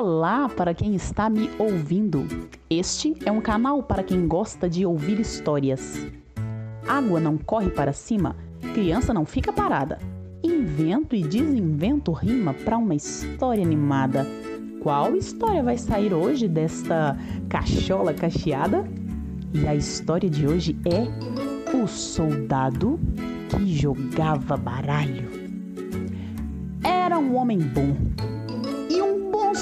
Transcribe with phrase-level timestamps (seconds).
[0.00, 2.24] Olá para quem está me ouvindo.
[2.70, 6.00] Este é um canal para quem gosta de ouvir histórias.
[6.86, 8.36] Água não corre para cima,
[8.74, 9.98] criança não fica parada.
[10.40, 14.24] Invento e desinvento rima para uma história animada.
[14.80, 17.18] Qual história vai sair hoje desta
[17.48, 18.88] cachola cacheada?
[19.52, 23.00] E a história de hoje é O Soldado
[23.48, 25.28] que Jogava Baralho.
[26.84, 28.07] Era um homem bom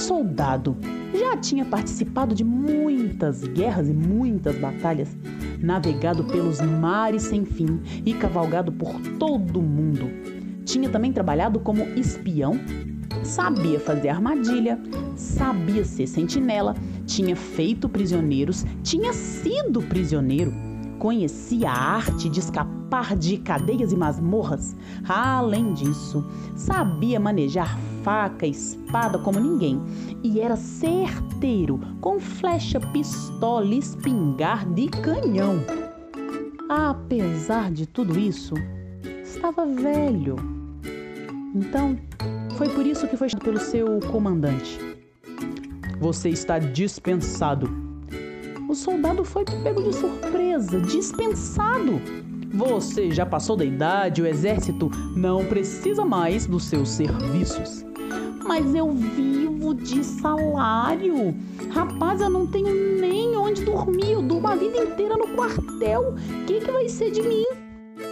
[0.06, 0.76] soldado.
[1.12, 5.16] Já tinha participado de muitas guerras e muitas batalhas,
[5.60, 10.08] navegado pelos mares sem fim e cavalgado por todo o mundo.
[10.64, 12.58] Tinha também trabalhado como espião,
[13.24, 14.78] sabia fazer armadilha,
[15.16, 20.52] sabia ser sentinela, tinha feito prisioneiros, tinha sido prisioneiro,
[20.98, 24.76] conhecia a arte de escapar de cadeias e masmorras.
[25.08, 29.80] Além disso, sabia manejar faca e espada como ninguém
[30.22, 35.56] e era certeiro com flecha, pistola, espingarda e canhão.
[36.68, 38.54] Apesar de tudo isso,
[39.24, 40.36] estava velho.
[41.54, 41.98] Então,
[42.56, 44.78] foi por isso que foi chamado pelo seu comandante.
[46.00, 47.85] Você está dispensado.
[48.68, 52.00] O soldado foi pego de surpresa, dispensado.
[52.52, 57.84] Você já passou da idade, o exército não precisa mais dos seus serviços.
[58.44, 61.34] Mas eu vivo de salário.
[61.70, 64.12] Rapaz, eu não tenho nem onde dormir.
[64.12, 66.14] Eu durmo a vida inteira no quartel.
[66.14, 67.44] O que, que vai ser de mim?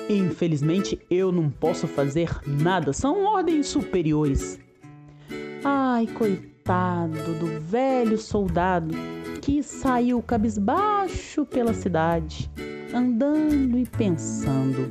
[0.08, 2.92] Infelizmente, eu não posso fazer nada.
[2.92, 4.60] São ordens superiores.
[5.64, 8.94] Ai, coitado do velho soldado
[9.44, 12.50] que saiu cabisbaixo pela cidade,
[12.94, 14.90] andando e pensando.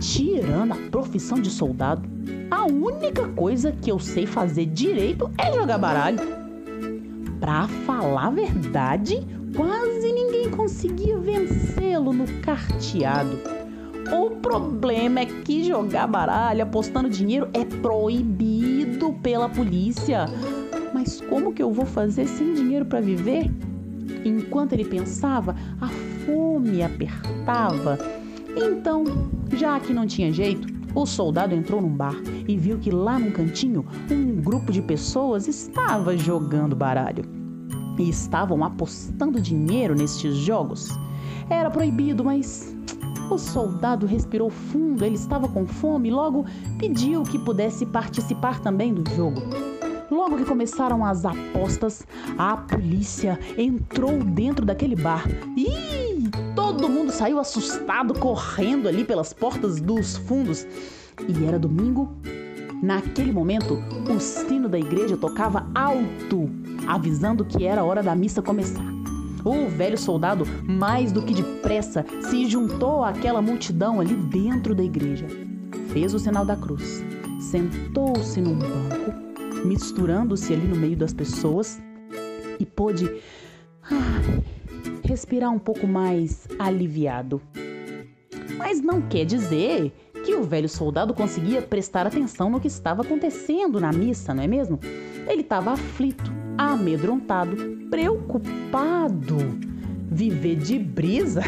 [0.00, 2.08] Tirando a profissão de soldado,
[2.48, 6.20] a única coisa que eu sei fazer direito é jogar baralho.
[7.40, 13.36] Pra falar a verdade, quase ninguém conseguia vencê-lo no carteado.
[14.12, 20.26] O problema é que jogar baralho apostando dinheiro é proibido pela polícia.
[20.96, 23.50] Mas como que eu vou fazer sem dinheiro para viver?
[24.26, 27.96] Enquanto ele pensava, a fome apertava.
[28.56, 29.04] Então,
[29.52, 30.66] já que não tinha jeito,
[30.96, 32.16] o soldado entrou num bar
[32.48, 37.24] e viu que lá num cantinho um grupo de pessoas estava jogando baralho.
[37.96, 40.88] E estavam apostando dinheiro nestes jogos.
[41.48, 42.76] Era proibido, mas
[43.30, 46.44] o soldado respirou fundo, ele estava com fome e logo
[46.78, 49.40] pediu que pudesse participar também do jogo.
[50.10, 52.06] Logo que começaram as apostas,
[52.38, 55.24] a polícia entrou dentro daquele bar.
[55.56, 60.66] E todo mundo saiu assustado, correndo ali pelas portas dos fundos.
[61.28, 62.14] E era domingo.
[62.82, 66.50] Naquele momento, o sino da igreja tocava alto,
[66.86, 68.84] avisando que era hora da missa começar.
[69.44, 75.26] O velho soldado, mais do que depressa, se juntou àquela multidão ali dentro da igreja.
[75.88, 77.02] Fez o sinal da cruz,
[77.40, 79.25] sentou-se num banco,
[79.64, 81.80] misturando-se ali no meio das pessoas
[82.58, 83.10] e pôde
[83.82, 84.20] ah,
[85.04, 87.40] respirar um pouco mais aliviado.
[88.56, 89.92] Mas não quer dizer
[90.24, 94.46] que o velho soldado conseguia prestar atenção no que estava acontecendo na missa, não é
[94.46, 94.80] mesmo?
[95.28, 97.56] Ele estava aflito, amedrontado,
[97.90, 99.36] preocupado.
[100.10, 101.42] Viver de brisa?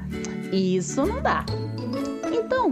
[0.52, 1.44] Isso não dá.
[2.32, 2.70] Então,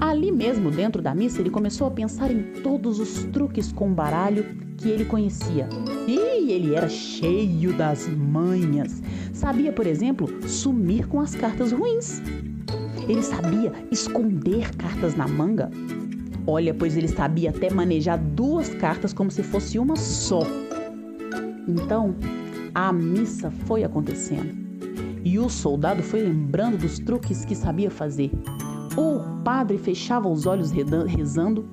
[0.00, 4.44] ali mesmo dentro da missa, ele começou a pensar em todos os truques com baralho
[4.76, 5.68] que ele conhecia.
[6.06, 9.02] E ele era cheio das manhas.
[9.32, 12.20] Sabia, por exemplo, sumir com as cartas ruins.
[13.08, 15.70] Ele sabia esconder cartas na manga.
[16.46, 20.42] Olha, pois ele sabia até manejar duas cartas como se fosse uma só.
[21.66, 22.14] Então,
[22.74, 24.64] a missa foi acontecendo.
[25.24, 28.30] E o soldado foi lembrando dos truques que sabia fazer.
[28.96, 31.64] O padre fechava os olhos rezando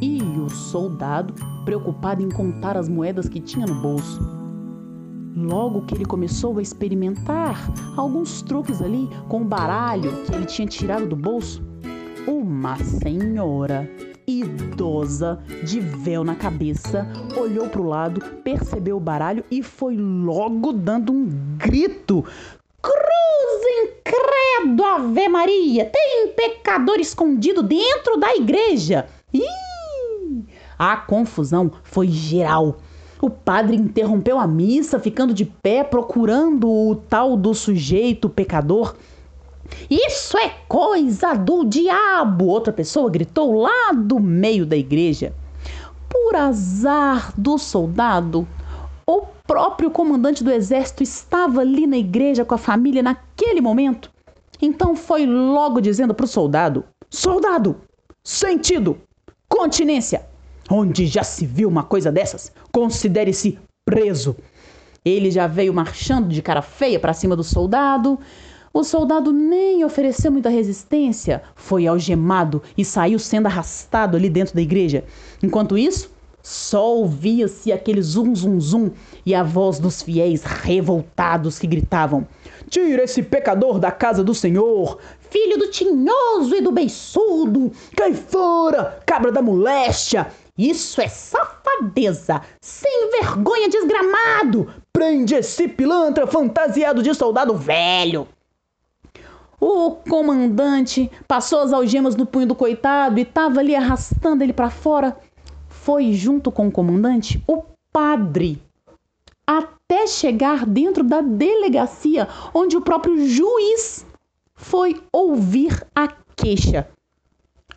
[0.00, 4.20] e o soldado preocupado em contar as moedas que tinha no bolso.
[5.36, 7.58] Logo que ele começou a experimentar
[7.96, 11.62] alguns truques ali com o baralho que ele tinha tirado do bolso,
[12.26, 13.88] uma senhora
[14.26, 17.06] idosa, de véu na cabeça,
[17.36, 21.28] olhou para o lado, percebeu o baralho e foi logo dando um
[21.58, 22.24] grito.
[22.80, 23.53] Cruzem,
[24.64, 25.84] credo, Ave Maria!
[25.84, 29.06] Tem pecador escondido dentro da igreja!
[29.32, 30.44] Ih!
[30.78, 32.78] A confusão foi geral.
[33.20, 38.96] O padre interrompeu a missa, ficando de pé, procurando o tal do sujeito pecador.
[39.88, 42.46] Isso é coisa do diabo!
[42.46, 45.34] Outra pessoa gritou lá do meio da igreja.
[46.08, 48.46] Por azar do soldado,
[49.06, 54.13] o próprio comandante do exército estava ali na igreja com a família naquele momento.
[54.64, 57.82] Então foi logo dizendo para o soldado: Soldado,
[58.24, 58.98] sentido,
[59.46, 60.24] continência.
[60.70, 62.50] Onde já se viu uma coisa dessas?
[62.72, 64.34] Considere-se preso.
[65.04, 68.18] Ele já veio marchando de cara feia para cima do soldado.
[68.72, 74.62] O soldado nem ofereceu muita resistência, foi algemado e saiu sendo arrastado ali dentro da
[74.62, 75.04] igreja.
[75.42, 76.10] Enquanto isso,
[76.42, 78.90] só ouvia-se aquele zum zum zum
[79.24, 82.26] e a voz dos fiéis revoltados que gritavam:
[82.74, 84.98] Tira esse pecador da casa do Senhor,
[85.30, 90.26] filho do tinhoso e do beiçudo, cai fora, cabra da moléstia.
[90.58, 94.74] Isso é safadeza, sem vergonha desgramado.
[94.92, 98.26] Prende esse pilantra fantasiado de soldado velho.
[99.60, 104.68] O comandante passou as algemas no punho do coitado e estava ali arrastando ele para
[104.68, 105.16] fora.
[105.68, 107.62] Foi junto com o comandante o
[107.92, 108.60] padre
[109.94, 114.04] até chegar dentro da delegacia, onde o próprio juiz
[114.54, 116.88] foi ouvir a queixa.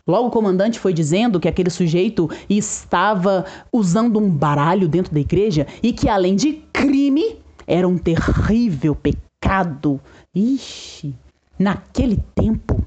[0.06, 5.66] Logo o comandante foi dizendo que aquele sujeito estava usando um baralho dentro da igreja
[5.82, 7.36] e que, além de crime,
[7.66, 10.00] era um terrível pecado.
[10.34, 11.14] Ixi,
[11.58, 12.82] naquele tempo,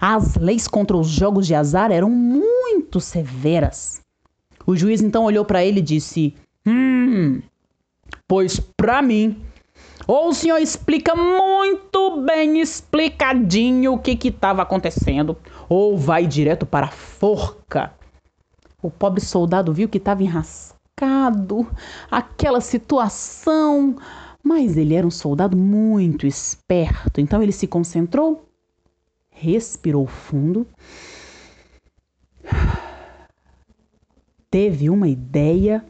[0.00, 4.00] as leis contra os jogos de azar eram muito severas.
[4.66, 6.34] O juiz então olhou para ele e disse:
[6.66, 7.40] Hum,
[8.26, 9.42] pois para mim,
[10.06, 15.36] ou o senhor explica muito bem explicadinho o que estava acontecendo,
[15.68, 17.92] ou vai direto para a forca.
[18.82, 21.66] O pobre soldado viu que estava enrascado,
[22.10, 23.96] aquela situação,
[24.42, 28.46] mas ele era um soldado muito esperto, então ele se concentrou,
[29.30, 30.66] respirou fundo,
[34.50, 35.82] teve uma ideia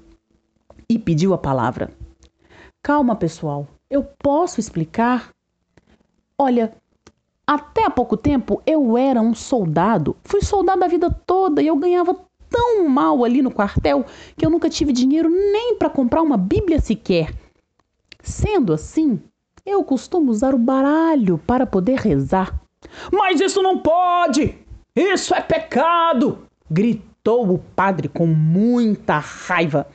[0.88, 1.90] e pediu a palavra.
[2.84, 5.31] Calma, pessoal, eu posso explicar?
[6.36, 6.70] Olha,
[7.46, 10.14] até há pouco tempo eu era um soldado.
[10.22, 12.14] Fui soldado a vida toda e eu ganhava
[12.50, 14.04] tão mal ali no quartel
[14.36, 17.34] que eu nunca tive dinheiro nem para comprar uma Bíblia sequer.
[18.20, 19.19] Sendo assim,
[19.64, 22.60] eu costumo usar o baralho para poder rezar.
[23.10, 24.58] Mas isso não pode!
[24.94, 26.46] Isso é pecado!
[26.70, 29.86] gritou o padre com muita raiva.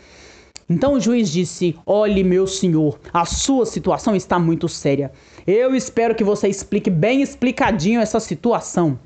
[0.69, 5.11] Então o juiz disse: Olhe, meu senhor, a sua situação está muito séria.
[5.47, 8.99] Eu espero que você explique bem explicadinho essa situação.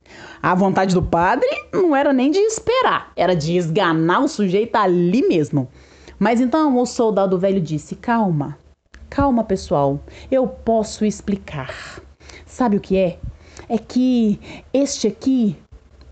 [0.43, 5.23] A vontade do padre não era nem de esperar, era de esganar o sujeito ali
[5.23, 5.69] mesmo.
[6.19, 8.59] Mas então o soldado velho disse: Calma,
[9.09, 12.03] calma, pessoal, eu posso explicar.
[12.45, 13.19] Sabe o que é?
[13.69, 14.41] É que
[14.73, 15.57] este aqui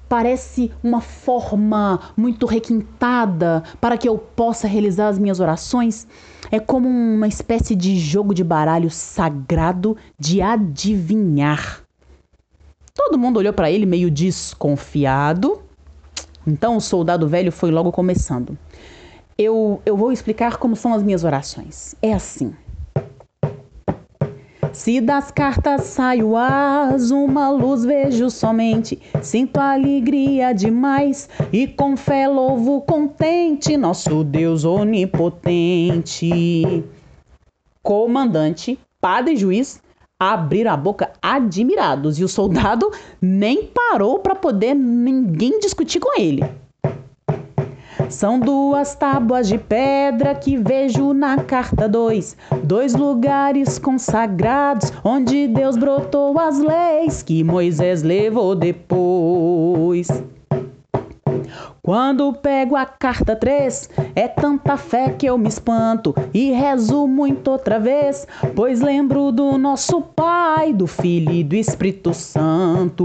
[0.09, 6.07] parece uma forma muito requintada para que eu possa realizar as minhas orações.
[6.51, 11.83] É como uma espécie de jogo de baralho sagrado de adivinhar.
[12.95, 15.61] Todo mundo olhou para ele meio desconfiado.
[16.47, 18.57] Então o soldado velho foi logo começando.
[19.37, 21.95] Eu, eu vou explicar como são as minhas orações.
[22.03, 22.55] É assim.
[24.73, 28.99] Se das cartas sai o as, uma luz vejo somente.
[29.23, 36.23] Sinto alegria demais e com fé louvo contente nosso Deus onipotente.
[37.83, 39.81] Comandante, padre e juiz
[40.19, 46.43] abriram a boca admirados e o soldado nem parou para poder ninguém discutir com ele.
[48.11, 52.37] São duas tábuas de pedra que vejo na carta 2.
[52.65, 60.09] Dois lugares consagrados onde Deus brotou as leis que Moisés levou depois.
[61.83, 67.51] Quando pego a carta 3, é tanta fé que eu me espanto e rezo muito
[67.51, 73.05] outra vez, pois lembro do nosso Pai, do Filho e do Espírito Santo.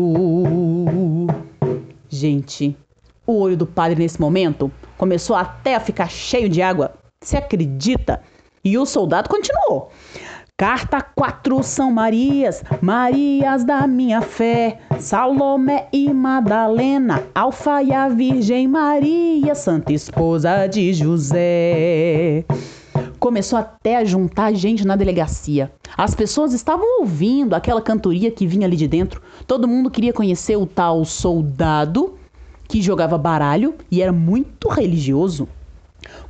[2.10, 2.78] Gente,
[3.26, 6.94] o olho do padre nesse momento começou até a ficar cheio de água.
[7.22, 8.22] Se acredita?
[8.64, 9.92] E o soldado continuou.
[10.58, 18.68] Carta 4 São Marias, Marias da minha fé, Salomé e Madalena, Alfa e a Virgem
[18.68, 22.46] Maria, Santa Esposa de José.
[23.20, 25.72] Começou até a juntar gente na delegacia.
[25.98, 29.22] As pessoas estavam ouvindo aquela cantoria que vinha ali de dentro.
[29.48, 32.16] Todo mundo queria conhecer o tal soldado
[32.74, 35.48] que jogava baralho e era muito religioso.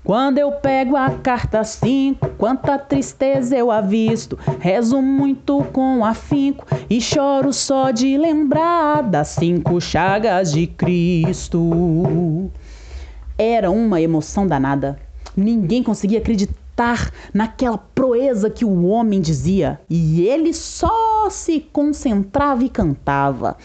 [0.03, 4.37] Quando eu pego a carta 5, quanta tristeza eu avisto.
[4.59, 12.51] Rezo muito com afinco e choro só de lembrar das cinco chagas de Cristo.
[13.37, 14.99] Era uma emoção danada.
[15.37, 16.62] Ninguém conseguia acreditar
[17.33, 23.57] naquela proeza que o homem dizia, e ele só se concentrava e cantava.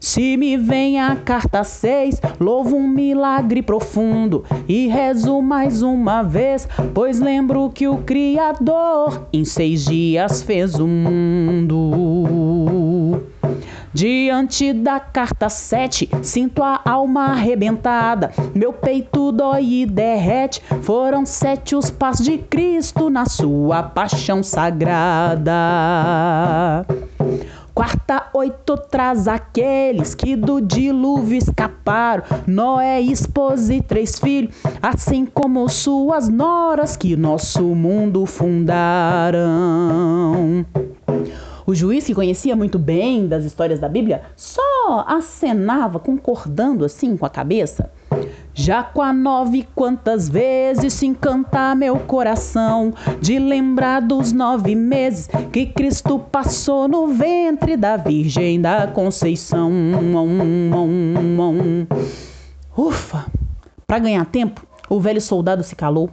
[0.00, 6.68] Se me vem a carta 6, louvo um milagre profundo e rezo mais uma vez,
[6.92, 12.83] pois lembro que o Criador em seis dias fez o mundo.
[13.94, 18.32] Diante da carta 7, sinto a alma arrebentada.
[18.52, 20.60] Meu peito dói e derrete.
[20.82, 25.52] Foram sete os passos de Cristo na sua paixão sagrada.
[27.72, 32.24] Quarta oito traz aqueles que do dilúvio escaparam.
[32.48, 39.44] Noé, esposa e três filhos, assim como suas noras que nosso mundo fundaram.
[41.66, 47.24] O juiz, que conhecia muito bem das histórias da Bíblia, só acenava, concordando assim com
[47.24, 47.90] a cabeça.
[48.52, 55.28] Já com a nove, quantas vezes se encanta meu coração de lembrar dos nove meses
[55.52, 59.72] que Cristo passou no ventre da Virgem da Conceição.
[62.76, 63.26] Ufa!
[63.86, 66.10] Para ganhar tempo, o velho soldado se calou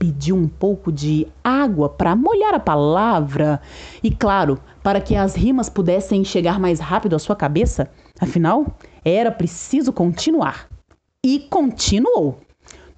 [0.00, 3.60] pediu um pouco de água para molhar a palavra
[4.02, 7.90] e, claro, para que as rimas pudessem chegar mais rápido à sua cabeça.
[8.18, 8.66] Afinal,
[9.04, 10.68] era preciso continuar.
[11.22, 12.38] E continuou.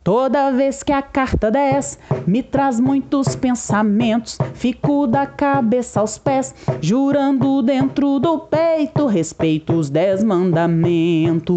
[0.04, 6.54] Toda vez que a carta 10 me traz muitos pensamentos, fico da cabeça aos pés,
[6.80, 11.52] jurando dentro do peito respeito os dez mandamentos.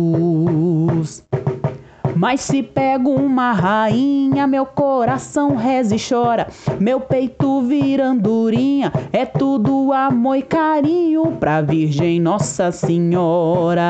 [2.16, 6.48] Mas se pego uma rainha, meu coração reza e chora,
[6.80, 13.84] meu peito vira andorinha, é tudo amor e carinho pra Virgem Nossa Senhora.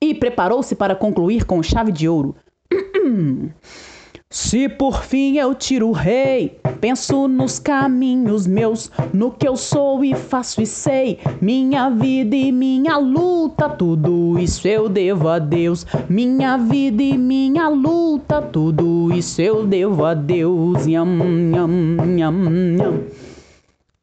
[0.00, 2.36] E preparou-se para concluir com chave de ouro.
[4.38, 10.04] Se por fim eu tiro o rei, penso nos caminhos meus, no que eu sou
[10.04, 15.86] e faço e sei, minha vida e minha luta, tudo isso eu devo a Deus.
[16.06, 20.86] Minha vida e minha luta, tudo isso eu devo a Deus.
[20.86, 21.68] Nham, nham,
[22.06, 23.04] nham, nham.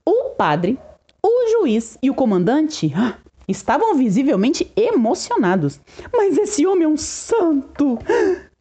[0.04, 0.80] O padre,
[1.22, 5.80] o juiz e o comandante ah, estavam visivelmente emocionados.
[6.12, 8.00] Mas esse homem é um santo!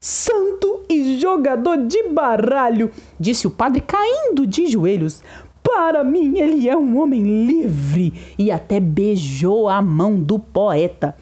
[0.05, 2.91] Santo e jogador de baralho,
[3.21, 5.23] disse o padre caindo de joelhos.
[5.63, 11.17] Para mim, ele é um homem livre e até beijou a mão do poeta.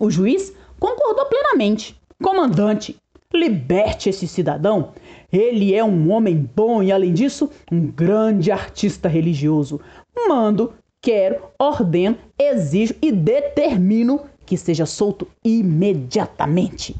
[0.00, 1.96] O juiz concordou plenamente.
[2.20, 2.96] Comandante,
[3.32, 4.94] liberte esse cidadão.
[5.32, 9.80] Ele é um homem bom e, além disso, um grande artista religioso.
[10.26, 16.96] Mando, quero, ordeno, exijo e determino que seja solto imediatamente.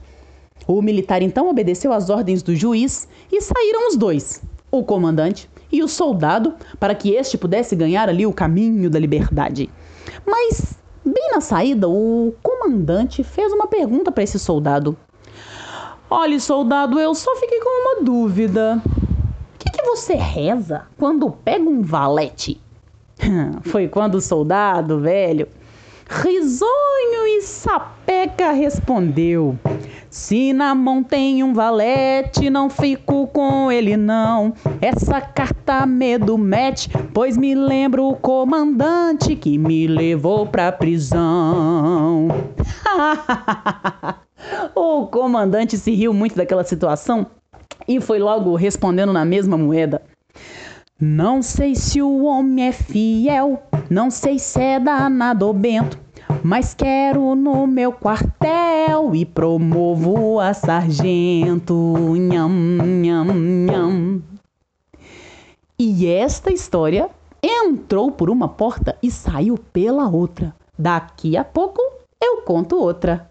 [0.69, 5.83] O militar então obedeceu às ordens do juiz e saíram os dois, o comandante e
[5.83, 9.71] o soldado, para que este pudesse ganhar ali o caminho da liberdade.
[10.27, 14.95] Mas, bem na saída, o comandante fez uma pergunta para esse soldado.
[16.11, 18.83] Olhe, soldado, eu só fiquei com uma dúvida.
[18.85, 22.61] O que, que você reza quando pega um valete?
[23.65, 25.49] Foi quando o soldado, velho,
[26.07, 29.59] risonho e sapeca, respondeu:
[30.11, 34.55] se na mão tem um valete, não fico com ele não.
[34.81, 42.29] Essa carta medo mete, pois me lembro o comandante que me levou pra prisão.
[44.75, 47.27] o comandante se riu muito daquela situação
[47.87, 50.01] e foi logo respondendo na mesma moeda.
[51.01, 56.08] Não sei se o homem é fiel, não sei se é danado ou bento
[56.43, 61.75] mas quero no meu quartel e promovo a sargento.
[62.17, 64.23] Nham, nham, nham.
[65.79, 67.09] E esta história
[67.43, 70.55] entrou por uma porta e saiu pela outra.
[70.79, 71.81] Daqui a pouco
[72.23, 73.27] eu conto outra.